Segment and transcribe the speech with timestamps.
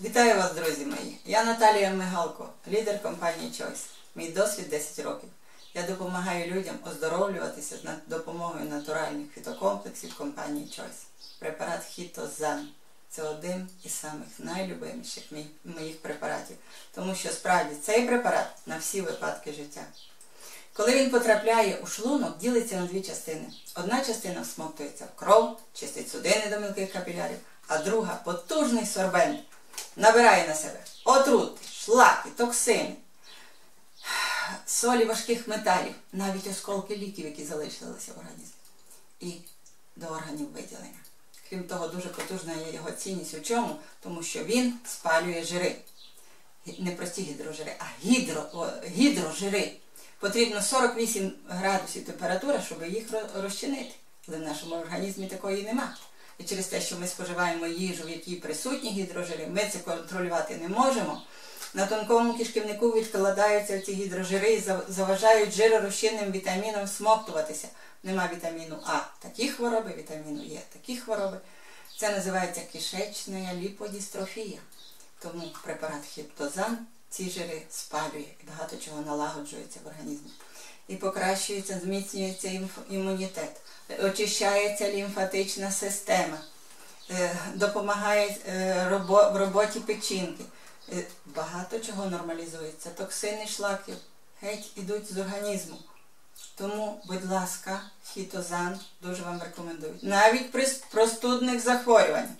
[0.00, 1.18] Вітаю вас, друзі мої!
[1.24, 3.86] Я Наталія Мигалко, лідер компанії Choice.
[4.14, 5.28] Мій досвід 10 років.
[5.74, 11.28] Я допомагаю людям оздоровлюватися з допомогою натуральних фітокомплексів компанії Choice.
[11.38, 12.68] Препарат Хітозан.
[13.10, 15.24] Це один із самих найлюбиміших
[15.64, 16.56] моїх препаратів,
[16.94, 19.82] тому що справді цей препарат на всі випадки життя.
[20.72, 23.46] Коли він потрапляє у шлунок, ділиться на дві частини.
[23.74, 29.40] Одна частина всмоктується в кров, чистить судини до мілких капілярів, а друга потужний сорбент
[29.96, 32.96] набирає на себе отрути, шлаки, токсини,
[34.66, 38.54] солі важких металів, навіть осколки ліків, які залишилися в організмі,
[39.20, 39.32] і
[39.96, 40.98] до органів виділення.
[41.48, 43.76] Крім того, дуже потужна є його цінність у чому?
[44.00, 45.76] Тому що він спалює жири.
[46.78, 49.72] Не прості гідрожири, а гідро, гідрожири.
[50.18, 53.94] Потрібно 48 градусів температури, щоб їх розчинити.
[54.28, 55.96] Але в нашому організмі такої нема.
[56.38, 60.68] І через те, що ми споживаємо їжу, в якій присутні гідрожири, ми це контролювати не
[60.68, 61.22] можемо.
[61.74, 67.68] На тонкому кишківнику відкладаються ці гідрожири і заважають жиророзчинним вітамінам смоктуватися.
[68.02, 69.00] Нема вітаміну А.
[69.18, 71.40] Такі хвороби, вітаміну Є такі хвороби.
[71.98, 74.58] Це називається кишечна ліподістрофія.
[75.18, 76.78] Тому препарат хіптозан
[77.10, 80.30] ці жири спалює і багато чого налагоджується в організмі.
[80.88, 83.60] І покращується, зміцнюється імунітет,
[84.04, 86.38] очищається лімфатична система,
[87.10, 90.44] е, допомагає е, в роботі печінки.
[90.92, 92.90] Е, багато чого нормалізується.
[92.90, 93.94] Токсини шлаків
[94.42, 95.76] геть ідуть з організму.
[96.54, 100.02] Тому, будь ласка, хітозан дуже вам рекомендують.
[100.02, 102.30] Навіть при простудних захворюваннях.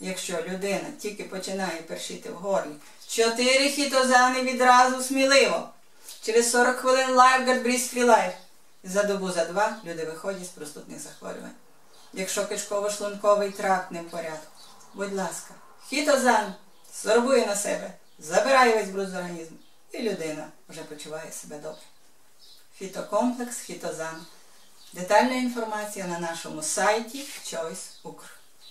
[0.00, 2.74] Якщо людина тільки починає першити в горлі,
[3.08, 5.68] чотири хітозани відразу сміливо.
[6.22, 8.32] Через 40 хвилин LifeGuard Breeze Free Life.
[8.86, 11.54] За добу за два люди виходять з простудних захворювань.
[12.12, 14.52] Якщо кишково-шлунковий тракт не в порядку,
[14.94, 15.54] будь ласка,
[15.88, 16.54] хітозан
[16.92, 19.56] сорбує на себе, забирає весь бруд з організму,
[19.92, 21.82] і людина вже почуває себе добре.
[22.78, 24.26] Фітокомплекс Хітозан.
[24.92, 28.26] Детальна інформація на нашому сайті Choice Укр.